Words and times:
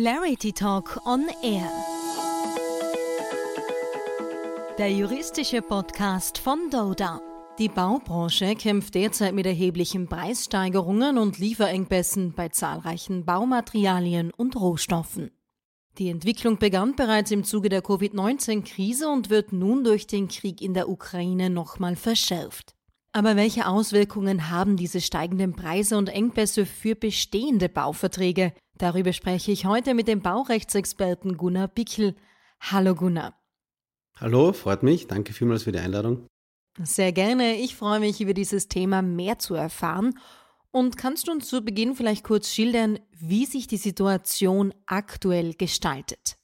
Clarity 0.00 0.52
Talk 0.52 1.00
on 1.06 1.26
Air. 1.42 1.68
Der 4.78 4.92
juristische 4.92 5.60
Podcast 5.60 6.38
von 6.38 6.70
Doda. 6.70 7.20
Die 7.58 7.68
Baubranche 7.68 8.54
kämpft 8.54 8.94
derzeit 8.94 9.34
mit 9.34 9.44
erheblichen 9.44 10.06
Preissteigerungen 10.06 11.18
und 11.18 11.38
Lieferengpässen 11.38 12.32
bei 12.32 12.48
zahlreichen 12.48 13.24
Baumaterialien 13.24 14.30
und 14.36 14.54
Rohstoffen. 14.54 15.32
Die 15.98 16.10
Entwicklung 16.10 16.58
begann 16.58 16.94
bereits 16.94 17.32
im 17.32 17.42
Zuge 17.42 17.68
der 17.68 17.82
Covid-19-Krise 17.82 19.08
und 19.08 19.30
wird 19.30 19.52
nun 19.52 19.82
durch 19.82 20.06
den 20.06 20.28
Krieg 20.28 20.62
in 20.62 20.74
der 20.74 20.88
Ukraine 20.88 21.50
nochmal 21.50 21.96
verschärft. 21.96 22.76
Aber 23.10 23.34
welche 23.34 23.66
Auswirkungen 23.66 24.48
haben 24.48 24.76
diese 24.76 25.00
steigenden 25.00 25.54
Preise 25.54 25.98
und 25.98 26.08
Engpässe 26.08 26.66
für 26.66 26.94
bestehende 26.94 27.68
Bauverträge? 27.68 28.52
Darüber 28.78 29.12
spreche 29.12 29.50
ich 29.50 29.66
heute 29.66 29.94
mit 29.94 30.06
dem 30.06 30.20
Baurechtsexperten 30.20 31.36
Gunnar 31.36 31.66
Bickel. 31.66 32.14
Hallo 32.60 32.94
Gunnar. 32.94 33.34
Hallo, 34.16 34.52
freut 34.52 34.84
mich. 34.84 35.08
Danke 35.08 35.32
vielmals 35.32 35.64
für 35.64 35.72
die 35.72 35.80
Einladung. 35.80 36.26
Sehr 36.80 37.10
gerne. 37.12 37.56
Ich 37.56 37.74
freue 37.74 37.98
mich, 37.98 38.20
über 38.20 38.34
dieses 38.34 38.68
Thema 38.68 39.02
mehr 39.02 39.40
zu 39.40 39.54
erfahren. 39.54 40.14
Und 40.70 40.96
kannst 40.96 41.26
du 41.26 41.32
uns 41.32 41.48
zu 41.48 41.62
Beginn 41.62 41.96
vielleicht 41.96 42.22
kurz 42.22 42.52
schildern, 42.52 43.00
wie 43.18 43.46
sich 43.46 43.66
die 43.66 43.78
Situation 43.78 44.72
aktuell 44.86 45.54
gestaltet? 45.54 46.36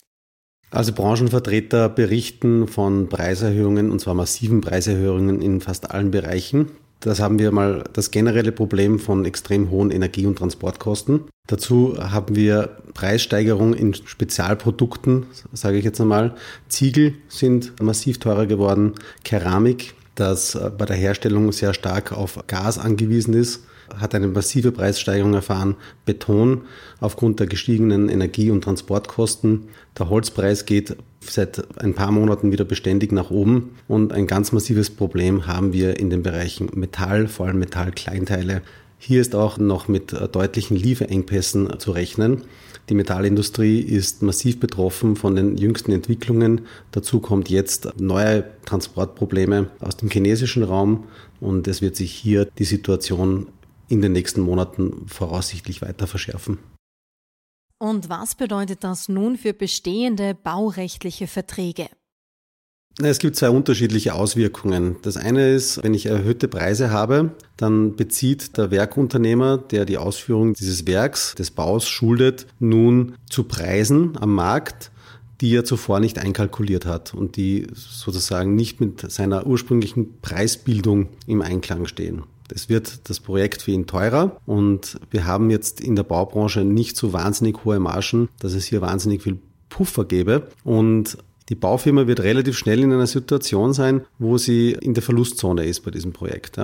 Also 0.71 0.93
Branchenvertreter 0.93 1.89
berichten 1.89 2.67
von 2.67 3.09
Preiserhöhungen, 3.09 3.93
und 3.93 4.01
zwar 4.01 4.15
massiven 4.15 4.61
Preiserhöhungen 4.61 5.41
in 5.41 5.61
fast 5.61 5.93
allen 5.93 6.11
Bereichen. 6.11 6.73
Das 7.05 7.21
haben 7.21 7.39
wir 7.39 7.53
mal 7.53 7.85
das 7.93 8.11
generelle 8.11 8.51
Problem 8.51 8.99
von 8.99 9.27
extrem 9.27 9.71
hohen 9.71 9.91
Energie- 9.91 10.25
und 10.25 10.39
Transportkosten. 10.39 11.25
Dazu 11.47 11.99
haben 11.99 12.35
wir 12.35 12.79
Preissteigerungen 12.95 13.75
in 13.75 13.93
Spezialprodukten, 13.93 15.27
sage 15.53 15.77
ich 15.77 15.85
jetzt 15.85 16.01
einmal. 16.01 16.35
Ziegel 16.71 17.13
sind 17.29 17.79
massiv 17.83 18.21
teurer 18.21 18.47
geworden, 18.47 18.95
Keramik, 19.23 19.93
das 20.15 20.59
bei 20.79 20.87
der 20.87 20.97
Herstellung 20.97 21.51
sehr 21.53 21.75
stark 21.75 22.13
auf 22.13 22.39
Gas 22.47 22.79
angewiesen 22.79 23.35
ist, 23.35 23.65
hat 23.97 24.15
eine 24.15 24.29
massive 24.29 24.73
Preissteigerung 24.73 25.35
erfahren. 25.35 25.77
Beton 26.05 26.63
aufgrund 27.01 27.41
der 27.41 27.47
gestiegenen 27.47 28.09
Energie- 28.09 28.51
und 28.51 28.65
Transportkosten. 28.65 29.69
Der 29.99 30.09
Holzpreis 30.09 30.67
geht 30.67 30.97
seit 31.21 31.81
ein 31.83 31.95
paar 31.95 32.11
Monaten 32.11 32.53
wieder 32.53 32.65
beständig 32.65 33.13
nach 33.13 33.31
oben. 33.31 33.77
Und 33.89 34.13
ein 34.13 34.27
ganz 34.27 34.53
massives 34.53 34.91
Problem 34.91 35.47
haben 35.47 35.73
wir 35.73 35.99
in 35.99 36.11
den 36.11 36.23
Bereichen 36.23 36.71
Metall, 36.75 37.29
vor 37.29 37.47
allem 37.47 37.59
Metallkleinteile. 37.59 38.63
Hier 39.07 39.21
ist 39.21 39.35
auch 39.35 39.59
noch 39.59 39.87
mit 39.87 40.13
deutlichen 40.13 40.79
Lieferengpässen 40.79 41.79
zu 41.79 41.91
rechnen. 41.91 42.45
Die 42.89 42.95
Metallindustrie 42.95 43.81
ist 43.81 44.23
massiv 44.23 44.59
betroffen 44.59 45.15
von 45.15 45.37
den 45.37 45.59
jüngsten 45.59 45.93
Entwicklungen. 45.93 46.63
Dazu 46.91 47.21
kommt 47.21 47.51
jetzt 47.51 48.01
neue 48.01 48.45
Transportprobleme 48.65 49.69
aus 49.81 49.99
dem 49.99 50.09
chinesischen 50.09 50.63
Raum 50.63 51.05
und 51.39 51.69
es 51.69 51.83
wird 51.83 51.97
sich 51.97 52.13
hier 52.13 52.47
die 52.59 52.65
Situation 52.65 53.49
in 53.89 54.01
den 54.01 54.13
nächsten 54.13 54.41
Monaten 54.41 55.07
voraussichtlich 55.07 55.83
weiter 55.83 56.07
verschärfen. 56.07 56.59
Und 57.79 58.09
was 58.09 58.35
bedeutet 58.35 58.85
das 58.85 59.11
nun 59.11 59.37
für 59.37 59.53
bestehende 59.53 60.35
baurechtliche 60.35 61.27
Verträge? 61.27 61.89
Es 63.03 63.19
gibt 63.19 63.35
zwei 63.35 63.51
unterschiedliche 63.51 64.15
Auswirkungen. 64.15 64.97
Das 65.03 65.17
eine 65.17 65.51
ist, 65.51 65.83
wenn 65.83 65.95
ich 65.95 66.07
erhöhte 66.07 66.47
Preise 66.47 66.93
habe, 66.93 67.33
dann 67.57 67.97
bezieht 67.97 68.57
der 68.57 68.71
Werkunternehmer, 68.71 69.59
der 69.59 69.85
die 69.85 69.99
Ausführung 69.99 70.55
dieses 70.55 70.87
Werks, 70.87 71.35
des 71.35 71.51
Baus 71.51 71.89
schuldet, 71.89 72.47
nun 72.61 73.17
zu 73.29 73.45
Preisen 73.45 74.17
am 74.21 74.33
Markt, 74.35 74.93
die 75.41 75.57
er 75.57 75.65
zuvor 75.65 75.99
nicht 75.99 76.19
einkalkuliert 76.19 76.87
hat 76.87 77.15
und 77.15 77.37
die 77.37 77.67
sozusagen 77.75 78.55
nicht 78.55 78.81
mit 78.81 79.11
seiner 79.11 79.45
ursprünglichen 79.45 80.21
Preisbildung 80.21 81.09
im 81.27 81.43
Einklang 81.43 81.87
stehen. 81.87 82.23
Es 82.55 82.69
wird 82.69 83.09
das 83.09 83.19
Projekt 83.19 83.63
für 83.63 83.73
ihn 83.73 83.87
teurer 83.87 84.41
und 84.47 85.01
wir 85.11 85.25
haben 85.25 85.51
jetzt 85.51 85.81
in 85.81 85.97
der 85.97 86.05
Baubranche 86.05 86.61
nicht 86.61 86.97
so 86.97 87.13
wahnsinnig 87.13 87.65
hohe 87.65 87.81
Margen, 87.81 88.29
dass 88.39 88.53
es 88.53 88.67
hier 88.67 88.81
wahnsinnig 88.83 89.23
viel 89.23 89.39
Puffer 89.69 90.05
gäbe 90.05 90.47
und 90.63 91.19
die 91.49 91.55
Baufirma 91.55 92.07
wird 92.07 92.21
relativ 92.21 92.57
schnell 92.57 92.81
in 92.81 92.93
einer 92.93 93.07
Situation 93.07 93.73
sein, 93.73 94.07
wo 94.19 94.39
sie 94.39 94.73
in 94.73 94.95
der 94.95 95.03
Verlustzone 95.03 95.65
ist 95.65 95.81
bei 95.81 95.91
diesem 95.91 96.13
Projekt. 96.13 96.59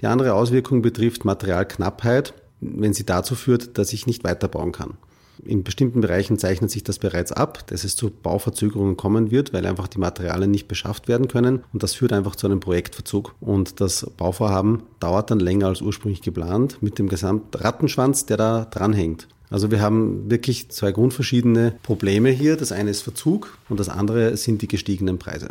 Die 0.00 0.06
andere 0.06 0.34
Auswirkung 0.34 0.82
betrifft 0.82 1.24
Materialknappheit, 1.24 2.34
wenn 2.60 2.92
sie 2.92 3.06
dazu 3.06 3.34
führt, 3.34 3.78
dass 3.78 3.92
ich 3.92 4.06
nicht 4.06 4.24
weiterbauen 4.24 4.72
kann. 4.72 4.98
In 5.44 5.62
bestimmten 5.62 6.00
Bereichen 6.00 6.36
zeichnet 6.36 6.70
sich 6.70 6.82
das 6.82 6.98
bereits 6.98 7.30
ab, 7.30 7.66
dass 7.68 7.84
es 7.84 7.94
zu 7.94 8.10
Bauverzögerungen 8.10 8.96
kommen 8.96 9.30
wird, 9.30 9.52
weil 9.52 9.66
einfach 9.66 9.86
die 9.86 10.00
Materialien 10.00 10.50
nicht 10.50 10.66
beschafft 10.66 11.06
werden 11.06 11.28
können 11.28 11.64
und 11.72 11.82
das 11.82 11.94
führt 11.94 12.12
einfach 12.12 12.34
zu 12.34 12.46
einem 12.46 12.60
Projektverzug. 12.60 13.34
Und 13.40 13.80
das 13.80 14.10
Bauvorhaben 14.16 14.82
dauert 14.98 15.30
dann 15.30 15.38
länger 15.38 15.68
als 15.68 15.80
ursprünglich 15.80 16.22
geplant 16.22 16.78
mit 16.82 16.98
dem 16.98 17.08
gesamten 17.08 17.56
Rattenschwanz, 17.56 18.26
der 18.26 18.36
da 18.36 18.64
dranhängt. 18.64 19.28
Also 19.50 19.70
wir 19.70 19.80
haben 19.80 20.30
wirklich 20.30 20.68
zwei 20.70 20.92
grundverschiedene 20.92 21.74
Probleme 21.82 22.30
hier. 22.30 22.56
Das 22.56 22.72
eine 22.72 22.90
ist 22.90 23.02
Verzug 23.02 23.58
und 23.68 23.80
das 23.80 23.88
andere 23.88 24.36
sind 24.36 24.62
die 24.62 24.68
gestiegenen 24.68 25.18
Preise. 25.18 25.50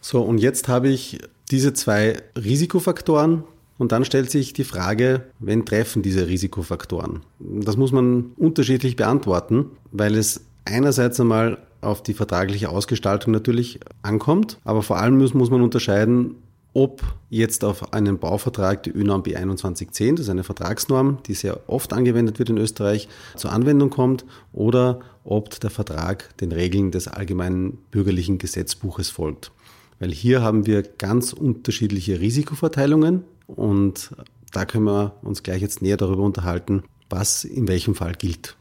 So, 0.00 0.22
und 0.22 0.38
jetzt 0.38 0.68
habe 0.68 0.88
ich 0.88 1.18
diese 1.50 1.72
zwei 1.72 2.22
Risikofaktoren, 2.36 3.44
und 3.78 3.92
dann 3.92 4.04
stellt 4.04 4.30
sich 4.30 4.52
die 4.52 4.64
Frage, 4.64 5.22
wen 5.38 5.66
treffen 5.66 6.02
diese 6.02 6.28
Risikofaktoren? 6.28 7.20
Das 7.38 7.76
muss 7.76 7.92
man 7.92 8.32
unterschiedlich 8.36 8.96
beantworten, 8.96 9.66
weil 9.92 10.14
es 10.14 10.40
einerseits 10.64 11.20
einmal 11.20 11.58
auf 11.82 12.02
die 12.02 12.14
vertragliche 12.14 12.70
Ausgestaltung 12.70 13.32
natürlich 13.32 13.80
ankommt, 14.02 14.58
aber 14.64 14.82
vor 14.82 14.96
allem 14.98 15.18
muss, 15.18 15.34
muss 15.34 15.50
man 15.50 15.60
unterscheiden, 15.60 16.36
ob 16.76 17.02
jetzt 17.30 17.64
auf 17.64 17.94
einen 17.94 18.18
Bauvertrag 18.18 18.82
die 18.82 18.90
ÖNORM 18.90 19.22
B2110, 19.22 20.10
das 20.10 20.20
ist 20.20 20.28
eine 20.28 20.44
Vertragsnorm, 20.44 21.22
die 21.26 21.32
sehr 21.32 21.70
oft 21.70 21.94
angewendet 21.94 22.38
wird 22.38 22.50
in 22.50 22.58
Österreich, 22.58 23.08
zur 23.34 23.50
Anwendung 23.50 23.88
kommt 23.88 24.26
oder 24.52 25.00
ob 25.24 25.58
der 25.58 25.70
Vertrag 25.70 26.36
den 26.36 26.52
Regeln 26.52 26.90
des 26.90 27.08
allgemeinen 27.08 27.78
bürgerlichen 27.90 28.36
Gesetzbuches 28.36 29.08
folgt. 29.08 29.52
Weil 30.00 30.12
hier 30.12 30.42
haben 30.42 30.66
wir 30.66 30.82
ganz 30.82 31.32
unterschiedliche 31.32 32.20
Risikoverteilungen 32.20 33.24
und 33.46 34.14
da 34.52 34.66
können 34.66 34.84
wir 34.84 35.16
uns 35.22 35.42
gleich 35.42 35.62
jetzt 35.62 35.80
näher 35.80 35.96
darüber 35.96 36.24
unterhalten, 36.24 36.82
was 37.08 37.44
in 37.44 37.68
welchem 37.68 37.94
Fall 37.94 38.12
gilt. 38.12 38.58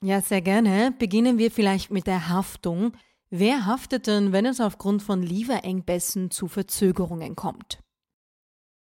Ja, 0.00 0.22
sehr 0.22 0.40
gerne. 0.40 0.94
Beginnen 0.98 1.36
wir 1.36 1.50
vielleicht 1.50 1.90
mit 1.90 2.06
der 2.06 2.30
Haftung. 2.30 2.92
Wer 3.30 3.66
haftet 3.66 4.06
denn, 4.06 4.30
wenn 4.30 4.46
es 4.46 4.60
aufgrund 4.60 5.02
von 5.02 5.20
Lieferengpässen 5.20 6.30
zu 6.30 6.46
Verzögerungen 6.46 7.34
kommt? 7.34 7.80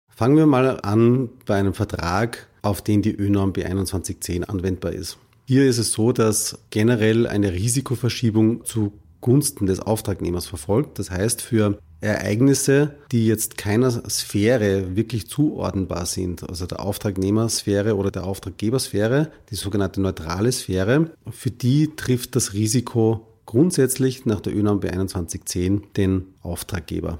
Fangen 0.08 0.38
wir 0.38 0.46
mal 0.46 0.80
an 0.82 1.30
bei 1.48 1.56
einem 1.56 1.74
Vertrag, 1.74 2.48
auf 2.62 2.84
den 2.84 3.02
die 3.02 3.16
ÖNORM 3.16 3.54
B2110 3.54 4.44
anwendbar 4.44 4.92
ist. 4.92 5.18
Hier 5.48 5.66
ist 5.66 5.80
es 5.80 5.92
so, 5.92 6.12
dass 6.12 6.60
generell 6.70 7.26
eine 7.26 7.54
Risikoverschiebung 7.54 8.64
zugunsten 8.66 9.66
des 9.66 9.80
Auftragnehmers 9.80 10.46
verfolgt. 10.46 11.00
Das 11.00 11.10
heißt, 11.10 11.42
für 11.42 11.80
Ereignisse, 12.02 12.96
die 13.12 13.26
jetzt 13.26 13.58
keiner 13.58 13.90
Sphäre 13.92 14.96
wirklich 14.96 15.28
zuordnenbar 15.28 16.06
sind, 16.06 16.48
also 16.48 16.68
der 16.68 16.82
Auftragnehmersphäre 16.82 17.96
oder 17.96 18.12
der 18.12 18.26
Auftraggebersphäre, 18.26 19.32
die 19.50 19.56
sogenannte 19.56 20.02
neutrale 20.02 20.52
Sphäre, 20.52 21.12
für 21.32 21.52
die 21.52 21.96
trifft 21.96 22.36
das 22.36 22.54
Risiko 22.54 23.28
grundsätzlich 23.46 24.26
nach 24.26 24.42
der 24.42 24.56
ÖNOM 24.56 24.80
B2110 24.80 25.82
den 25.96 26.34
Auftraggeber. 26.42 27.20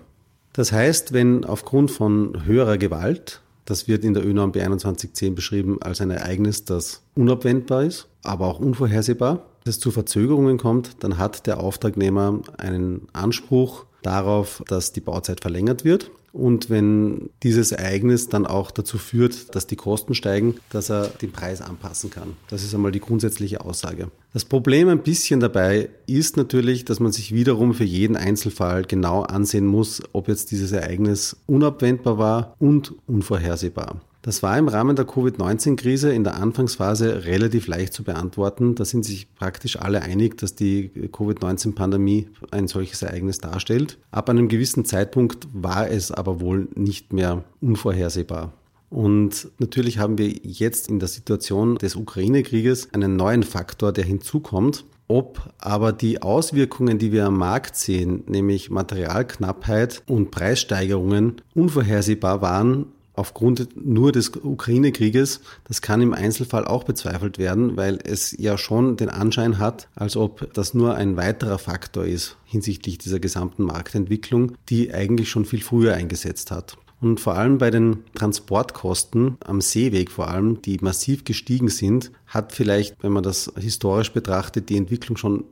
Das 0.54 0.72
heißt, 0.72 1.14
wenn 1.14 1.44
aufgrund 1.44 1.92
von 1.92 2.46
höherer 2.46 2.78
Gewalt, 2.78 3.42
das 3.66 3.88
wird 3.88 4.04
in 4.04 4.14
der 4.14 4.26
ÖNOM 4.26 4.52
B2110 4.52 5.36
beschrieben 5.36 5.82
als 5.82 6.02
ein 6.02 6.12
Ereignis, 6.12 6.66
das 6.66 7.02
unabwendbar 7.16 7.84
ist, 7.84 8.08
aber 8.24 8.48
auch 8.48 8.60
unvorhersehbar, 8.60 9.46
es 9.66 9.80
zu 9.80 9.92
Verzögerungen 9.92 10.58
kommt, 10.58 11.04
dann 11.04 11.18
hat 11.18 11.48
der 11.48 11.60
Auftragnehmer 11.60 12.42
einen 12.58 13.08
Anspruch 13.14 13.86
darauf, 14.04 14.64
dass 14.68 14.94
die 14.94 15.02
Bauzeit 15.02 15.42
verlängert 15.42 15.84
wird. 15.84 16.12
Und 16.32 16.70
wenn 16.70 17.30
dieses 17.44 17.72
Ereignis 17.72 18.28
dann 18.28 18.46
auch 18.46 18.70
dazu 18.70 18.98
führt, 18.98 19.56
dass 19.56 19.68
die 19.68 19.78
Kosten 19.78 20.14
steigen, 20.16 20.56
dass 20.70 20.92
er 20.92 21.08
den 21.08 21.32
Preis 21.32 21.62
anpassen 21.62 22.10
kann. 22.10 22.36
Das 22.50 22.62
ist 22.62 22.76
einmal 22.76 22.92
die 22.92 23.00
grundsätzliche 23.00 23.62
Aussage. 23.62 24.12
Das 24.34 24.44
Problem 24.44 24.90
ein 24.90 25.02
bisschen 25.02 25.40
dabei 25.40 25.88
ist 26.08 26.36
natürlich, 26.36 26.84
dass 26.84 27.00
man 27.00 27.14
sich 27.14 27.34
wiederum 27.34 27.74
für 27.74 27.86
jeden 27.86 28.18
Einzelfall 28.18 28.84
genau 28.84 29.22
ansehen 29.22 29.66
muss, 29.66 30.04
ob 30.12 30.28
jetzt 30.28 30.52
dieses 30.52 30.74
Ereignis 30.74 31.38
unabwendbar 31.46 32.18
war 32.18 32.56
und 32.60 32.94
unvorhersehbar. 33.08 34.02
Das 34.26 34.42
war 34.42 34.58
im 34.58 34.68
Rahmen 34.68 34.96
der 34.96 35.06
Covid-19-Krise 35.06 36.12
in 36.12 36.24
der 36.24 36.38
Anfangsphase 36.38 37.26
relativ 37.26 37.68
leicht 37.68 37.94
zu 37.94 38.04
beantworten. 38.04 38.74
Da 38.74 38.84
sind 38.84 39.06
sich 39.06 39.32
praktisch 39.36 39.80
alle 39.80 40.02
einig, 40.02 40.36
dass 40.40 40.56
die 40.56 40.90
Covid-19-Pandemie 41.12 42.30
ein 42.50 42.68
solches 42.68 43.04
Ereignis 43.04 43.38
darstellt. 43.38 44.00
Ab 44.10 44.32
einem 44.32 44.48
gewissen 44.48 44.84
Zeitpunkt 44.84 45.48
war 45.54 45.92
es 45.92 46.10
aber 46.12 46.42
wohl 46.42 46.68
nicht 46.74 47.14
mehr 47.14 47.44
unvorhersehbar. 47.62 48.52
Und 48.90 49.52
natürlich 49.60 50.00
haben 50.00 50.18
wir 50.18 50.30
jetzt 50.30 50.90
in 50.90 50.98
der 50.98 51.08
Situation 51.08 51.76
des 51.76 51.96
Ukraine-Krieges 51.96 52.96
einen 52.96 53.16
neuen 53.18 53.44
Faktor, 53.44 53.94
der 53.94 54.06
hinzukommt. 54.06 54.86
Ob 55.08 55.54
aber 55.60 55.94
die 55.94 56.24
Auswirkungen, 56.24 56.98
die 56.98 57.12
wir 57.12 57.28
am 57.28 57.38
Markt 57.38 57.76
sehen, 57.76 58.24
nämlich 58.26 58.72
Materialknappheit 58.72 60.02
und 60.08 60.32
Preissteigerungen, 60.32 61.44
unvorhersehbar 61.54 62.42
waren, 62.42 62.88
aufgrund 63.16 63.70
nur 63.76 64.12
des 64.12 64.32
Ukraine-Krieges, 64.36 65.42
das 65.66 65.82
kann 65.82 66.02
im 66.02 66.14
Einzelfall 66.14 66.66
auch 66.66 66.84
bezweifelt 66.84 67.38
werden, 67.38 67.78
weil 67.78 68.00
es 68.04 68.36
ja 68.38 68.58
schon 68.58 68.98
den 68.98 69.10
Anschein 69.10 69.60
hat, 69.60 69.88
als 69.96 70.16
ob 70.16 70.54
das 70.54 70.74
nur 70.74 70.96
ein 70.96 71.18
weiterer 71.18 71.58
Faktor 71.58 72.06
ist 72.06 72.38
hinsichtlich 72.46 72.98
dieser 72.98 73.20
gesamten 73.20 73.64
Marktentwicklung, 73.64 74.54
die 74.70 74.94
eigentlich 74.94 75.30
schon 75.30 75.46
viel 75.46 75.62
früher 75.62 75.94
eingesetzt 75.94 76.52
hat. 76.52 76.78
Und 77.02 77.20
vor 77.20 77.36
allem 77.36 77.58
bei 77.58 77.70
den 77.70 78.04
Transportkosten 78.16 79.38
am 79.44 79.60
Seeweg 79.60 80.10
vor 80.10 80.30
allem, 80.30 80.62
die 80.62 80.78
massiv 80.82 81.26
gestiegen 81.26 81.68
sind, 81.68 82.12
hat 82.26 82.54
vielleicht, 82.54 83.04
wenn 83.04 83.12
man 83.12 83.24
das 83.24 83.52
historisch 83.58 84.12
betrachtet, 84.12 84.70
die 84.70 84.78
Entwicklung 84.78 85.18
schon 85.18 85.44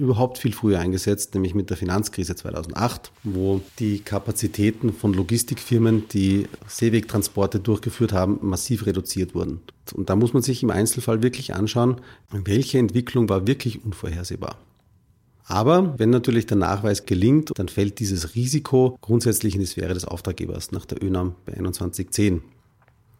überhaupt 0.00 0.38
viel 0.38 0.52
früher 0.52 0.80
eingesetzt, 0.80 1.34
nämlich 1.34 1.54
mit 1.54 1.70
der 1.70 1.76
Finanzkrise 1.76 2.34
2008, 2.34 3.12
wo 3.22 3.60
die 3.78 4.00
Kapazitäten 4.00 4.92
von 4.92 5.12
Logistikfirmen, 5.14 6.08
die 6.08 6.48
Seewegtransporte 6.66 7.60
durchgeführt 7.60 8.12
haben, 8.12 8.38
massiv 8.42 8.86
reduziert 8.86 9.34
wurden. 9.34 9.60
Und 9.94 10.10
da 10.10 10.16
muss 10.16 10.32
man 10.32 10.42
sich 10.42 10.62
im 10.62 10.70
Einzelfall 10.70 11.22
wirklich 11.22 11.54
anschauen, 11.54 12.00
welche 12.30 12.78
Entwicklung 12.78 13.28
war 13.28 13.46
wirklich 13.46 13.84
unvorhersehbar. 13.84 14.56
Aber 15.44 15.98
wenn 15.98 16.10
natürlich 16.10 16.46
der 16.46 16.56
Nachweis 16.56 17.06
gelingt, 17.06 17.50
dann 17.56 17.68
fällt 17.68 17.98
dieses 17.98 18.34
Risiko 18.36 18.96
grundsätzlich 19.00 19.54
in 19.54 19.60
die 19.60 19.66
Sphäre 19.66 19.94
des 19.94 20.04
Auftraggebers 20.04 20.70
nach 20.70 20.86
der 20.86 21.02
ÖNAM 21.02 21.34
bei 21.44 21.52
2110. 21.52 22.42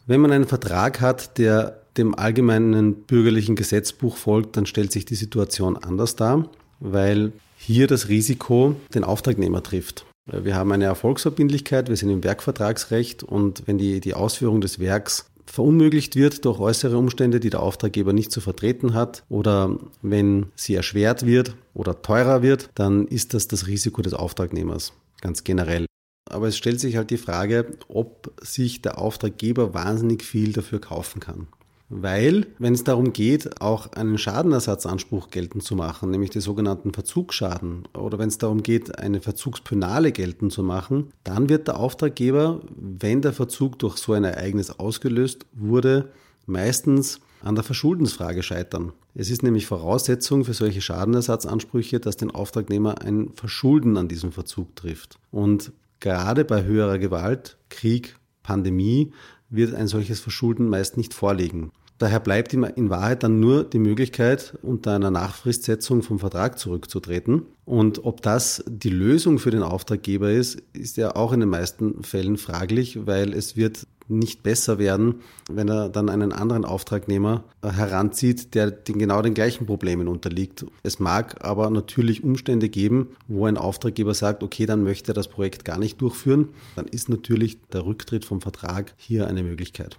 Wenn 0.07 0.21
man 0.21 0.33
einen 0.33 0.47
Vertrag 0.47 1.01
hat, 1.01 1.39
der 1.39 1.81
dem 1.97 2.15
allgemeinen 2.15 3.03
bürgerlichen 3.03 3.57
Gesetzbuch 3.57 4.17
folgt, 4.17 4.57
dann 4.57 4.67
stellt 4.67 4.93
sich 4.93 5.05
die 5.05 5.17
Situation 5.17 5.77
anders 5.77 6.15
dar, 6.17 6.49
weil 6.81 7.33
hier 7.57 7.87
das 7.87 8.09
Risiko 8.09 8.75
den 8.95 9.05
Auftragnehmer 9.05 9.63
trifft. 9.63 10.07
Wir 10.27 10.55
haben 10.55 10.73
eine 10.73 10.85
Erfolgsverbindlichkeit, 10.85 11.89
wir 11.89 11.97
sind 11.97 12.11
im 12.11 12.25
Werkvertragsrecht 12.25 13.23
und 13.23 13.63
wenn 13.67 13.79
die, 13.79 14.01
die 14.01 14.15
Ausführung 14.15 14.61
des 14.61 14.79
Werks 14.79 15.27
verunmöglicht 15.47 16.15
wird 16.15 16.45
durch 16.45 16.61
äußere 16.61 16.97
Umstände, 16.97 17.41
die 17.41 17.51
der 17.51 17.63
Auftraggeber 17.63 18.13
nicht 18.13 18.31
zu 18.31 18.41
vertreten 18.41 18.95
hat 18.95 19.25
oder 19.29 19.79
wenn 20.03 20.47
sie 20.55 20.75
erschwert 20.75 21.27
wird 21.27 21.57
oder 21.75 22.03
teurer 22.03 22.43
wird, 22.43 22.71
dann 22.75 23.07
ist 23.09 23.35
das 23.35 23.49
das 23.49 23.67
Risiko 23.67 24.03
des 24.03 24.15
Auftragnehmers 24.15 24.93
ganz 25.21 25.45
generell. 25.45 25.87
Aber 26.31 26.47
es 26.47 26.57
stellt 26.57 26.79
sich 26.79 26.97
halt 26.97 27.11
die 27.11 27.17
Frage, 27.17 27.77
ob 27.89 28.33
sich 28.41 28.83
der 28.83 28.99
Auftraggeber 28.99 29.75
wahnsinnig 29.75 30.23
viel 30.23 30.53
dafür 30.53 30.81
kaufen 30.81 31.19
kann. 31.19 31.49
Weil, 31.93 32.47
wenn 32.61 32.73
es 32.73 32.85
darum 32.85 33.13
geht, 33.13 33.61
auch 33.61 33.93
einen 33.93 34.17
Schadenersatzanspruch 34.17 35.29
geltend 35.31 35.65
zu 35.65 35.75
machen, 35.75 36.13
nämlich 36.13 36.31
die 36.31 36.41
sogenannten 36.41 36.95
Verzugsschaden, 36.95 37.89
oder 37.99 38.17
wenn 38.21 38.29
es 38.29 38.39
darum 38.39 38.63
geht, 38.63 38.97
eine 39.01 39.21
Verzugspönale 39.21 40.13
geltend 40.13 40.53
zu 40.53 40.63
machen, 40.63 41.13
dann 41.25 41.49
wird 41.49 41.67
der 41.67 41.81
Auftraggeber, 41.81 42.61
wenn 42.77 43.23
der 43.23 43.33
Verzug 43.33 43.81
durch 43.81 43.97
so 43.97 44.13
ein 44.13 44.23
Ereignis 44.23 44.71
ausgelöst 44.71 45.47
wurde, 45.53 46.13
meistens 46.47 47.21
an 47.43 47.57
der 47.57 47.65
Verschuldensfrage 47.65 48.45
scheitern. 48.45 48.93
Es 49.17 49.29
ist 49.29 49.43
nämlich 49.43 49.67
Voraussetzung 49.67 50.45
für 50.45 50.55
solche 50.55 50.81
Schadenersatzansprüche, 50.81 51.99
dass 51.99 52.17
den 52.17 52.31
Auftragnehmer 52.31 53.03
ein 53.03 53.31
Verschulden 53.35 53.97
an 53.97 54.07
diesem 54.07 54.31
Verzug 54.31 54.77
trifft. 54.77 55.19
Und 55.33 55.73
gerade 55.99 56.45
bei 56.45 56.63
höherer 56.63 56.99
Gewalt, 56.99 57.57
Krieg, 57.69 58.17
Pandemie 58.45 59.13
wird 59.49 59.75
ein 59.75 59.89
solches 59.89 60.21
Verschulden 60.21 60.69
meist 60.69 60.97
nicht 60.97 61.15
vorliegen. 61.15 61.73
Daher 62.01 62.19
bleibt 62.19 62.55
ihm 62.55 62.65
in 62.65 62.89
Wahrheit 62.89 63.23
dann 63.23 63.41
nur 63.41 63.63
die 63.63 63.79
Möglichkeit, 63.79 64.55
unter 64.63 64.95
einer 64.95 65.11
Nachfristsetzung 65.11 66.03
vom 66.03 66.19
Vertrag 66.19 66.59
zurückzutreten. 66.59 67.43
Und 67.67 68.07
ob 68.07 68.23
das 68.23 68.65
die 68.67 68.89
Lösung 68.89 69.39
für 69.39 69.51
den 69.51 69.63
Auftraggeber 69.63 70.31
ist, 70.31 70.63
ist 70.73 70.97
ja 70.97 71.15
auch 71.15 71.35
in 71.35 71.41
den 71.41 71.51
meisten 71.51 72.03
Fällen 72.03 72.39
fraglich, 72.39 73.07
weil 73.07 73.35
es 73.35 73.55
wird 73.55 73.87
nicht 74.09 74.43
besser 74.43 74.79
werden, 74.79 75.17
wenn 75.51 75.69
er 75.69 75.91
dann 75.91 76.09
einen 76.09 76.33
anderen 76.33 76.65
Auftragnehmer 76.65 77.45
heranzieht, 77.63 78.55
der 78.55 78.71
den 78.71 78.99
genau 78.99 79.21
den 79.21 79.35
gleichen 79.35 79.67
Problemen 79.67 80.09
unterliegt. 80.09 80.65
Es 80.83 81.01
mag 81.01 81.45
aber 81.45 81.69
natürlich 81.69 82.25
Umstände 82.25 82.71
geben, 82.71 83.11
wo 83.29 83.45
ein 83.45 83.59
Auftraggeber 83.59 84.15
sagt, 84.15 84.43
okay, 84.43 84.65
dann 84.65 84.85
möchte 84.85 85.13
er 85.13 85.15
das 85.15 85.29
Projekt 85.29 85.67
gar 85.67 85.79
nicht 85.79 86.01
durchführen. 86.01 86.49
Dann 86.77 86.87
ist 86.87 87.11
natürlich 87.11 87.61
der 87.75 87.85
Rücktritt 87.85 88.25
vom 88.25 88.41
Vertrag 88.41 88.95
hier 88.97 89.27
eine 89.27 89.43
Möglichkeit. 89.43 89.99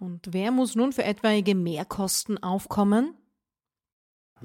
Und 0.00 0.28
wer 0.32 0.50
muss 0.52 0.76
nun 0.76 0.92
für 0.92 1.04
etwaige 1.04 1.54
Mehrkosten 1.54 2.40
aufkommen? 2.42 3.14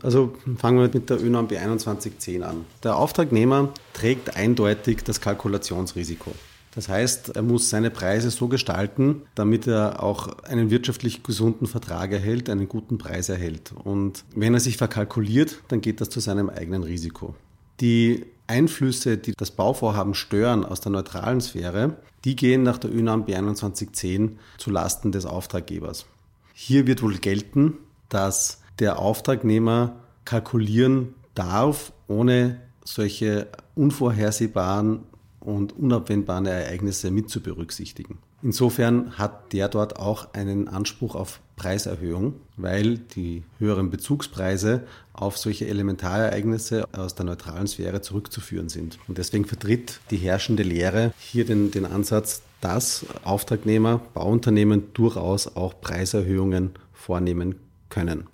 Also 0.01 0.33
fangen 0.57 0.79
wir 0.79 0.89
mit 0.91 1.09
der 1.09 1.21
ÖNOM 1.21 1.47
B2110 1.47 2.41
an. 2.41 2.65
Der 2.83 2.97
Auftragnehmer 2.97 3.71
trägt 3.93 4.35
eindeutig 4.35 5.03
das 5.03 5.21
Kalkulationsrisiko. 5.21 6.31
Das 6.73 6.89
heißt, 6.89 7.35
er 7.35 7.43
muss 7.43 7.69
seine 7.69 7.91
Preise 7.91 8.31
so 8.31 8.47
gestalten, 8.47 9.21
damit 9.35 9.67
er 9.67 10.01
auch 10.01 10.39
einen 10.39 10.71
wirtschaftlich 10.71 11.21
gesunden 11.21 11.67
Vertrag 11.67 12.11
erhält, 12.11 12.49
einen 12.49 12.67
guten 12.67 12.97
Preis 12.97 13.29
erhält. 13.29 13.71
Und 13.83 14.25
wenn 14.35 14.55
er 14.55 14.59
sich 14.59 14.77
verkalkuliert, 14.77 15.59
dann 15.67 15.81
geht 15.81 16.01
das 16.01 16.09
zu 16.09 16.19
seinem 16.19 16.49
eigenen 16.49 16.81
Risiko. 16.81 17.35
Die 17.79 18.25
Einflüsse, 18.47 19.17
die 19.17 19.33
das 19.37 19.51
Bauvorhaben 19.51 20.15
stören 20.15 20.65
aus 20.65 20.81
der 20.81 20.91
neutralen 20.91 21.41
Sphäre, 21.41 21.97
die 22.25 22.35
gehen 22.35 22.63
nach 22.63 22.77
der 22.77 22.93
ÖNAM 22.93 23.25
B2110 23.25 24.37
zu 24.57 24.71
Lasten 24.71 25.11
des 25.11 25.25
Auftraggebers. 25.25 26.05
Hier 26.53 26.87
wird 26.87 27.01
wohl 27.01 27.17
gelten, 27.17 27.77
dass 28.09 28.61
der 28.79 28.99
Auftragnehmer 28.99 29.95
kalkulieren 30.25 31.15
darf, 31.35 31.93
ohne 32.07 32.61
solche 32.85 33.47
unvorhersehbaren 33.75 35.03
und 35.39 35.73
unabwendbare 35.73 36.49
Ereignisse 36.49 37.11
mit 37.11 37.29
zu 37.29 37.41
berücksichtigen. 37.41 38.19
Insofern 38.43 39.17
hat 39.17 39.53
der 39.53 39.69
dort 39.69 39.97
auch 39.97 40.33
einen 40.33 40.67
Anspruch 40.67 41.15
auf 41.15 41.39
Preiserhöhung, 41.55 42.33
weil 42.57 42.97
die 42.97 43.43
höheren 43.57 43.89
Bezugspreise 43.89 44.83
auf 45.13 45.37
solche 45.37 45.67
Elementarereignisse 45.67 46.85
aus 46.91 47.15
der 47.15 47.25
neutralen 47.25 47.67
Sphäre 47.67 48.01
zurückzuführen 48.01 48.67
sind. 48.67 48.99
Und 49.07 49.17
deswegen 49.17 49.45
vertritt 49.45 50.01
die 50.11 50.17
herrschende 50.17 50.63
Lehre 50.63 51.13
hier 51.19 51.45
den, 51.45 51.71
den 51.71 51.85
Ansatz, 51.85 52.41
dass 52.59 53.05
Auftragnehmer, 53.23 54.01
Bauunternehmen 54.13 54.93
durchaus 54.93 55.55
auch 55.55 55.79
Preiserhöhungen 55.79 56.71
vornehmen 56.91 57.55
können. 57.89 58.27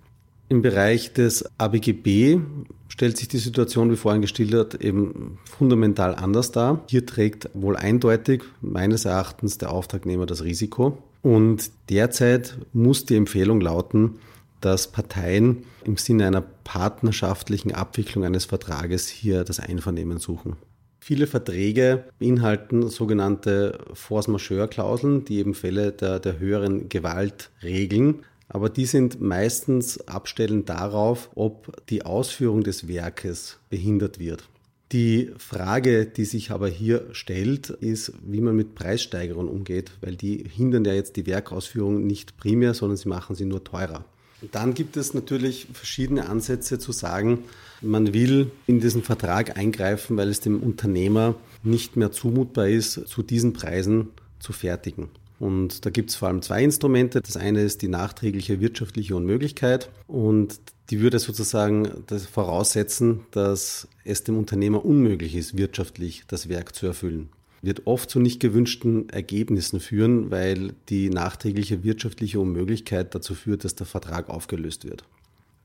Im 0.50 0.64
Bereich 0.64 1.14
des 1.14 1.46
ABGB 1.60 2.40
stellt 2.88 3.18
sich 3.18 3.28
die 3.28 3.38
Situation, 3.38 3.92
wie 3.92 3.96
vorhin 3.96 4.22
geschildert, 4.22 4.84
eben 4.84 5.38
fundamental 5.46 6.16
anders 6.16 6.52
dar. 6.52 6.84
Hier 6.90 7.06
trägt 7.06 7.50
wohl 7.54 7.78
eindeutig 7.78 8.42
meines 8.60 9.06
Erachtens 9.06 9.60
der 9.60 9.72
Auftragnehmer 9.72 10.26
das 10.26 10.44
Risiko. 10.44 10.98
Und 11.22 11.70
derzeit 11.90 12.58
muss 12.74 13.06
die 13.06 13.16
Empfehlung 13.16 13.62
lauten, 13.62 14.16
dass 14.60 14.92
Parteien 14.92 15.66
im 15.86 15.98
Sinne 15.98 16.26
einer 16.26 16.42
partnerschaftlichen 16.42 17.72
Abwicklung 17.72 18.26
eines 18.26 18.46
Vertrages 18.46 19.08
hier 19.08 19.44
das 19.44 19.60
Einvernehmen 19.60 20.18
suchen. 20.18 20.56
Viele 21.00 21.28
Verträge 21.28 22.06
beinhalten 22.18 22.90
sogenannte 22.90 23.78
Force 23.94 24.28
Majeure-Klauseln, 24.28 25.26
die 25.26 25.38
eben 25.38 25.54
Fälle 25.54 25.92
der, 25.92 26.20
der 26.20 26.40
höheren 26.40 26.90
Gewalt 26.90 27.52
regeln 27.64 28.24
aber 28.50 28.70
die 28.70 28.86
sind 28.86 29.22
meistens 29.22 30.08
abstellend 30.08 30.70
darauf, 30.70 31.30
ob 31.36 31.86
die 31.88 32.04
Ausführung 32.04 32.64
des 32.64 32.88
Werkes 32.88 33.60
behindert 33.70 34.20
wird. 34.20 34.44
Die 34.92 35.32
Frage, 35.38 36.08
die 36.08 36.26
sich 36.26 36.50
aber 36.50 36.68
hier 36.68 37.10
stellt, 37.12 37.70
ist, 37.70 38.12
wie 38.26 38.42
man 38.42 38.56
mit 38.56 38.74
Preissteigerungen 38.74 39.52
umgeht, 39.52 39.92
weil 40.02 40.16
die 40.16 40.44
hindern 40.50 40.84
ja 40.84 40.94
jetzt 40.94 41.16
die 41.16 41.28
Werkausführung 41.28 42.08
nicht 42.08 42.38
primär, 42.38 42.74
sondern 42.74 42.98
sie 42.98 43.08
machen 43.08 43.36
sie 43.36 43.46
nur 43.46 43.64
teurer. 43.64 44.04
Dann 44.52 44.74
gibt 44.74 44.98
es 44.98 45.14
natürlich 45.14 45.68
verschiedene 45.74 46.28
Ansätze 46.28 46.80
zu 46.80 46.92
sagen, 46.92 47.44
man 47.82 48.14
will 48.14 48.52
in 48.66 48.80
diesen 48.80 49.04
Vertrag 49.04 49.58
eingreifen, 49.58 50.18
weil 50.18 50.30
es 50.30 50.40
dem 50.40 50.62
Unternehmer 50.62 51.36
nicht 51.62 51.96
mehr 51.96 52.12
zumutbar 52.12 52.68
ist, 52.68 53.08
zu 53.08 53.22
diesen 53.22 53.54
Preisen 53.54 54.08
zu 54.40 54.54
fertigen. 54.54 55.10
Und 55.40 55.86
da 55.86 55.90
gibt 55.90 56.10
es 56.10 56.18
vor 56.18 56.28
allem 56.28 56.42
zwei 56.42 56.64
Instrumente. 56.64 57.22
Das 57.22 57.38
eine 57.38 57.62
ist 57.62 57.82
die 57.82 57.88
nachträgliche 57.88 58.60
wirtschaftliche 58.60 59.16
Unmöglichkeit 59.16 59.90
und 60.08 60.60
die 60.90 61.00
würde 61.00 61.20
sozusagen 61.20 62.04
das 62.08 62.26
voraussetzen, 62.26 63.22
dass 63.32 63.88
es 64.04 64.24
dem 64.24 64.38
Unternehmer 64.38 64.84
unmöglich 64.84 65.36
ist, 65.36 65.58
wirtschaftlich 65.58 66.24
das 66.28 66.50
Werk 66.50 66.76
zu 66.76 66.88
erfüllen. 66.88 67.30
Wird 67.62 67.88
oft 67.88 68.10
zu 68.10 68.20
nicht 68.20 68.40
gewünschten 68.40 69.10
Ergebnissen 69.10 69.80
führen, 69.80 70.32
weil 70.32 70.74
die 70.90 71.10
nachträgliche 71.10 71.84
wirtschaftliche 71.84 72.40
Unmöglichkeit 72.40 73.14
dazu 73.14 73.36
führt, 73.36 73.64
dass 73.64 73.76
der 73.76 73.86
Vertrag 73.86 74.30
aufgelöst 74.30 74.86
wird. 74.86 75.04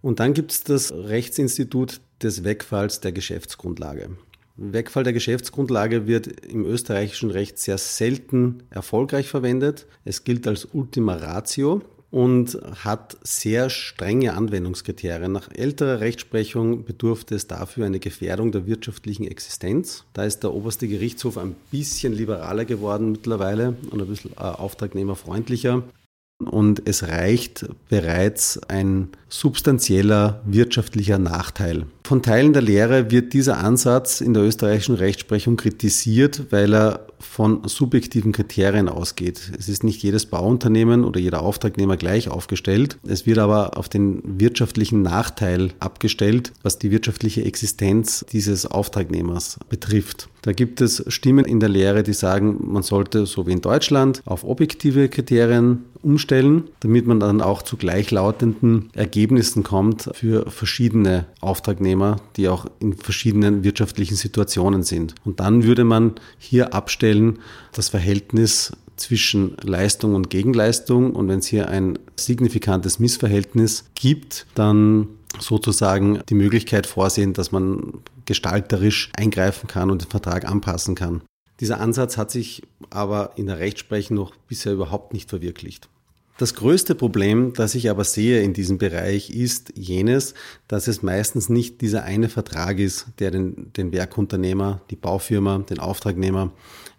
Und 0.02 0.20
dann 0.20 0.34
gibt 0.34 0.52
es 0.52 0.62
das 0.64 0.92
Rechtsinstitut 0.92 2.00
des 2.22 2.44
Wegfalls 2.44 3.00
der 3.00 3.12
Geschäftsgrundlage. 3.12 4.10
Wegfall 4.56 5.02
der 5.02 5.12
Geschäftsgrundlage 5.12 6.06
wird 6.06 6.26
im 6.26 6.64
österreichischen 6.64 7.30
Recht 7.30 7.58
sehr 7.58 7.78
selten 7.78 8.62
erfolgreich 8.70 9.28
verwendet. 9.28 9.86
Es 10.04 10.24
gilt 10.24 10.46
als 10.46 10.68
Ultima 10.72 11.16
Ratio 11.16 11.82
und 12.10 12.56
hat 12.84 13.16
sehr 13.22 13.68
strenge 13.70 14.34
Anwendungskriterien. 14.34 15.32
Nach 15.32 15.50
älterer 15.52 15.98
Rechtsprechung 15.98 16.84
bedurfte 16.84 17.34
es 17.34 17.48
dafür 17.48 17.86
eine 17.86 17.98
Gefährdung 17.98 18.52
der 18.52 18.66
wirtschaftlichen 18.66 19.26
Existenz. 19.26 20.04
Da 20.12 20.24
ist 20.24 20.44
der 20.44 20.54
oberste 20.54 20.86
Gerichtshof 20.86 21.36
ein 21.38 21.56
bisschen 21.72 22.12
liberaler 22.12 22.64
geworden 22.64 23.10
mittlerweile 23.10 23.74
und 23.90 24.00
ein 24.00 24.06
bisschen 24.06 24.30
äh, 24.34 24.42
auftragnehmerfreundlicher 24.42 25.82
und 26.38 26.86
es 26.86 27.02
reicht 27.04 27.66
bereits 27.88 28.58
ein 28.68 29.08
substanzieller 29.28 30.40
wirtschaftlicher 30.44 31.18
Nachteil. 31.18 31.86
Von 32.06 32.20
Teilen 32.20 32.52
der 32.52 32.60
Lehre 32.60 33.10
wird 33.10 33.32
dieser 33.32 33.64
Ansatz 33.64 34.20
in 34.20 34.34
der 34.34 34.42
österreichischen 34.42 34.94
Rechtsprechung 34.94 35.56
kritisiert, 35.56 36.42
weil 36.50 36.74
er 36.74 37.06
von 37.18 37.66
subjektiven 37.66 38.32
Kriterien 38.32 38.90
ausgeht. 38.90 39.50
Es 39.58 39.70
ist 39.70 39.84
nicht 39.84 40.02
jedes 40.02 40.26
Bauunternehmen 40.26 41.04
oder 41.04 41.18
jeder 41.18 41.40
Auftragnehmer 41.40 41.96
gleich 41.96 42.28
aufgestellt. 42.28 42.98
Es 43.06 43.24
wird 43.24 43.38
aber 43.38 43.78
auf 43.78 43.88
den 43.88 44.20
wirtschaftlichen 44.38 45.00
Nachteil 45.00 45.70
abgestellt, 45.80 46.52
was 46.62 46.78
die 46.78 46.90
wirtschaftliche 46.90 47.42
Existenz 47.42 48.26
dieses 48.30 48.66
Auftragnehmers 48.66 49.58
betrifft. 49.70 50.28
Da 50.42 50.52
gibt 50.52 50.82
es 50.82 51.02
Stimmen 51.08 51.46
in 51.46 51.58
der 51.58 51.70
Lehre, 51.70 52.02
die 52.02 52.12
sagen, 52.12 52.58
man 52.70 52.82
sollte 52.82 53.24
so 53.24 53.46
wie 53.46 53.52
in 53.52 53.62
Deutschland 53.62 54.20
auf 54.26 54.44
objektive 54.44 55.08
Kriterien 55.08 55.84
umstellen, 56.02 56.64
damit 56.80 57.06
man 57.06 57.18
dann 57.18 57.40
auch 57.40 57.62
zu 57.62 57.78
gleichlautenden 57.78 58.90
Ergebnissen 58.92 59.62
kommt 59.62 60.10
für 60.12 60.50
verschiedene 60.50 61.24
Auftragnehmer, 61.40 61.93
die 62.36 62.48
auch 62.48 62.66
in 62.80 62.94
verschiedenen 62.94 63.64
wirtschaftlichen 63.64 64.16
Situationen 64.16 64.82
sind. 64.82 65.14
Und 65.24 65.40
dann 65.40 65.64
würde 65.64 65.84
man 65.84 66.14
hier 66.38 66.74
abstellen 66.74 67.38
das 67.72 67.88
Verhältnis 67.88 68.72
zwischen 68.96 69.56
Leistung 69.62 70.14
und 70.14 70.30
Gegenleistung. 70.30 71.12
Und 71.12 71.28
wenn 71.28 71.40
es 71.40 71.46
hier 71.46 71.68
ein 71.68 71.98
signifikantes 72.16 72.98
Missverhältnis 72.98 73.84
gibt, 73.94 74.46
dann 74.54 75.08
sozusagen 75.40 76.20
die 76.28 76.34
Möglichkeit 76.34 76.86
vorsehen, 76.86 77.32
dass 77.32 77.52
man 77.52 77.94
gestalterisch 78.24 79.10
eingreifen 79.16 79.66
kann 79.66 79.90
und 79.90 80.02
den 80.02 80.10
Vertrag 80.10 80.48
anpassen 80.48 80.94
kann. 80.94 81.22
Dieser 81.60 81.80
Ansatz 81.80 82.16
hat 82.16 82.30
sich 82.30 82.62
aber 82.90 83.32
in 83.36 83.46
der 83.46 83.58
Rechtsprechung 83.58 84.16
noch 84.16 84.34
bisher 84.48 84.72
überhaupt 84.72 85.12
nicht 85.12 85.30
verwirklicht. 85.30 85.88
Das 86.36 86.54
größte 86.54 86.96
Problem, 86.96 87.52
das 87.52 87.76
ich 87.76 87.88
aber 87.90 88.02
sehe 88.02 88.42
in 88.42 88.54
diesem 88.54 88.78
Bereich, 88.78 89.30
ist 89.30 89.72
jenes, 89.76 90.34
dass 90.66 90.88
es 90.88 91.00
meistens 91.00 91.48
nicht 91.48 91.80
dieser 91.80 92.02
eine 92.02 92.28
Vertrag 92.28 92.80
ist, 92.80 93.06
der 93.20 93.30
den, 93.30 93.72
den 93.72 93.92
Werkunternehmer, 93.92 94.80
die 94.90 94.96
Baufirma, 94.96 95.58
den 95.58 95.78
Auftragnehmer 95.78 96.52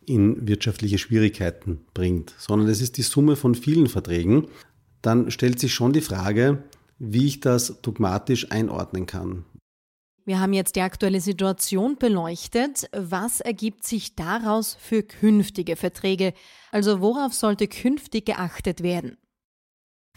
in 0.06 0.48
wirtschaftliche 0.48 0.98
Schwierigkeiten 0.98 1.82
bringt, 1.94 2.34
sondern 2.38 2.70
es 2.70 2.80
ist 2.80 2.96
die 2.98 3.02
Summe 3.02 3.36
von 3.36 3.56
vielen 3.56 3.88
Verträgen. 3.88 4.48
Dann 5.02 5.30
stellt 5.32 5.60
sich 5.60 5.74
schon 5.74 5.92
die 5.92 6.02
Frage, 6.02 6.64
wie 6.98 7.28
ich 7.28 7.42
das 7.42 7.82
dogmatisch 7.82 8.52
einordnen 8.52 9.06
kann. 9.06 9.44
Wir 10.24 10.40
haben 10.40 10.54
jetzt 10.54 10.76
die 10.76 10.82
aktuelle 10.82 11.22
Situation 11.22 11.98
beleuchtet. 11.98 12.90
Was 12.94 13.42
ergibt 13.42 13.86
sich 13.86 14.16
daraus 14.16 14.76
für 14.80 15.04
künftige 15.04 15.76
Verträge? 15.76 16.34
Also 16.72 17.02
worauf 17.02 17.34
sollte 17.34 17.68
künftig 17.68 18.26
geachtet 18.26 18.82
werden? 18.82 19.18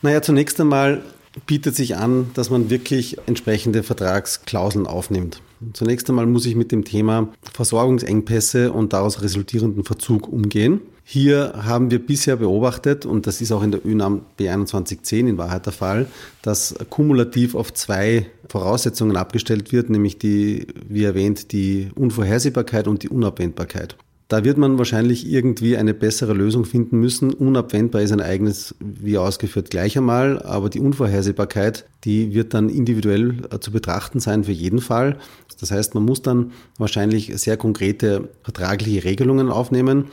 Naja, 0.00 0.22
zunächst 0.22 0.60
einmal 0.60 1.02
bietet 1.46 1.74
sich 1.74 1.96
an, 1.96 2.30
dass 2.34 2.50
man 2.50 2.70
wirklich 2.70 3.18
entsprechende 3.26 3.82
Vertragsklauseln 3.82 4.86
aufnimmt. 4.86 5.42
Zunächst 5.72 6.08
einmal 6.08 6.26
muss 6.26 6.46
ich 6.46 6.54
mit 6.54 6.70
dem 6.70 6.84
Thema 6.84 7.28
Versorgungsengpässe 7.52 8.72
und 8.72 8.92
daraus 8.92 9.22
resultierenden 9.22 9.84
Verzug 9.84 10.28
umgehen. 10.28 10.80
Hier 11.02 11.54
haben 11.64 11.90
wir 11.90 12.04
bisher 12.04 12.36
beobachtet, 12.36 13.06
und 13.06 13.26
das 13.26 13.40
ist 13.40 13.50
auch 13.50 13.62
in 13.62 13.72
der 13.72 13.84
ÖNAM 13.84 14.22
B2110 14.38 15.28
in 15.28 15.38
Wahrheit 15.38 15.66
der 15.66 15.72
Fall, 15.72 16.06
dass 16.42 16.74
kumulativ 16.90 17.54
auf 17.54 17.72
zwei 17.72 18.26
Voraussetzungen 18.48 19.16
abgestellt 19.16 19.72
wird, 19.72 19.90
nämlich 19.90 20.18
die, 20.18 20.66
wie 20.88 21.04
erwähnt, 21.04 21.52
die 21.52 21.88
Unvorhersehbarkeit 21.94 22.86
und 22.86 23.02
die 23.02 23.08
Unabwendbarkeit. 23.08 23.96
Da 24.28 24.44
wird 24.44 24.58
man 24.58 24.76
wahrscheinlich 24.76 25.26
irgendwie 25.26 25.78
eine 25.78 25.94
bessere 25.94 26.34
Lösung 26.34 26.66
finden 26.66 27.00
müssen. 27.00 27.32
Unabwendbar 27.32 28.02
ist 28.02 28.12
ein 28.12 28.20
eigenes, 28.20 28.74
wie 28.78 29.16
ausgeführt, 29.16 29.70
gleich 29.70 29.96
einmal, 29.96 30.42
aber 30.42 30.68
die 30.68 30.80
Unvorhersehbarkeit, 30.80 31.86
die 32.04 32.34
wird 32.34 32.52
dann 32.52 32.68
individuell 32.68 33.36
äh, 33.50 33.58
zu 33.58 33.72
betrachten 33.72 34.20
sein 34.20 34.44
für 34.44 34.52
jeden 34.52 34.80
Fall. 34.80 35.16
Das 35.58 35.70
heißt, 35.70 35.94
man 35.94 36.04
muss 36.04 36.20
dann 36.20 36.52
wahrscheinlich 36.76 37.32
sehr 37.36 37.56
konkrete 37.56 38.28
vertragliche 38.42 39.02
Regelungen 39.04 39.50
aufnehmen 39.50 40.08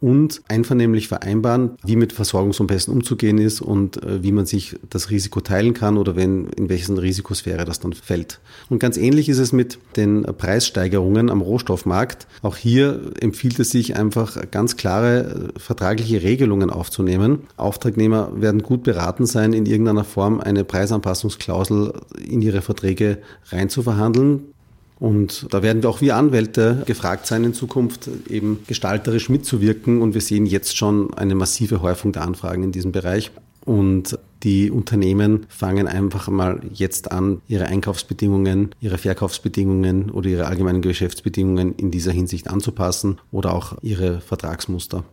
und 0.00 0.42
einvernehmlich 0.48 1.08
vereinbaren, 1.08 1.72
wie 1.84 1.96
mit 1.96 2.12
Versorgungsumpässen 2.12 2.92
umzugehen 2.92 3.38
ist 3.38 3.60
und 3.60 4.02
äh, 4.02 4.22
wie 4.22 4.32
man 4.32 4.46
sich 4.46 4.76
das 4.90 5.10
Risiko 5.10 5.40
teilen 5.40 5.74
kann 5.74 5.98
oder 5.98 6.16
wenn, 6.16 6.48
in 6.48 6.68
welchen 6.68 6.98
Risikosphäre 6.98 7.64
das 7.64 7.80
dann 7.80 7.92
fällt. 7.92 8.40
Und 8.68 8.78
ganz 8.78 8.96
ähnlich 8.96 9.28
ist 9.28 9.38
es 9.38 9.52
mit 9.52 9.78
den 9.96 10.22
Preissteigerungen 10.22 11.30
am 11.30 11.40
Rohstoffmarkt. 11.40 12.26
Auch 12.42 12.56
hier 12.56 13.12
empfiehlt 13.20 13.58
es 13.58 13.70
sich 13.70 13.96
einfach 13.96 14.50
ganz 14.50 14.76
klare 14.76 15.52
äh, 15.56 15.58
vertragliche 15.58 16.22
Regelungen 16.22 16.70
aufzunehmen. 16.70 17.40
Auftragnehmer 17.56 18.32
werden 18.40 18.62
gut 18.62 18.82
beraten 18.82 19.26
sein, 19.26 19.52
in 19.52 19.66
irgendeiner 19.66 20.04
Form 20.04 20.40
eine 20.40 20.64
Preisanpassungsklausel 20.64 21.92
in 22.24 22.42
ihre 22.42 22.62
Verträge 22.62 23.18
reinzuverhandeln. 23.50 24.54
Und 24.98 25.46
da 25.50 25.62
werden 25.62 25.82
wir 25.82 25.90
auch 25.90 26.00
wir 26.00 26.16
Anwälte 26.16 26.82
gefragt 26.86 27.26
sein, 27.26 27.44
in 27.44 27.54
Zukunft 27.54 28.08
eben 28.28 28.60
gestalterisch 28.66 29.28
mitzuwirken. 29.28 30.02
Und 30.02 30.14
wir 30.14 30.20
sehen 30.20 30.46
jetzt 30.46 30.76
schon 30.76 31.14
eine 31.14 31.34
massive 31.34 31.82
Häufung 31.82 32.12
der 32.12 32.22
Anfragen 32.22 32.64
in 32.64 32.72
diesem 32.72 32.92
Bereich. 32.92 33.30
Und 33.64 34.18
die 34.42 34.70
Unternehmen 34.70 35.46
fangen 35.48 35.88
einfach 35.88 36.28
mal 36.28 36.62
jetzt 36.72 37.12
an, 37.12 37.42
ihre 37.48 37.66
Einkaufsbedingungen, 37.66 38.74
ihre 38.80 38.98
Verkaufsbedingungen 38.98 40.10
oder 40.10 40.28
ihre 40.30 40.46
allgemeinen 40.46 40.80
Geschäftsbedingungen 40.80 41.74
in 41.74 41.90
dieser 41.90 42.12
Hinsicht 42.12 42.48
anzupassen 42.48 43.20
oder 43.30 43.52
auch 43.54 43.76
ihre 43.82 44.20
Vertragsmuster. 44.20 45.04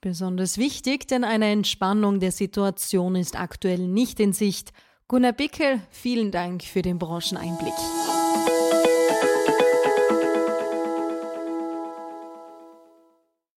Besonders 0.00 0.56
wichtig, 0.58 1.06
denn 1.08 1.24
eine 1.24 1.46
Entspannung 1.50 2.20
der 2.20 2.32
Situation 2.32 3.14
ist 3.14 3.38
aktuell 3.38 3.86
nicht 3.86 4.18
in 4.18 4.32
Sicht. 4.32 4.72
Gunnar 5.08 5.32
Bickel, 5.32 5.80
vielen 5.90 6.30
Dank 6.30 6.62
für 6.62 6.82
den 6.82 6.98
Brancheneinblick. 6.98 7.74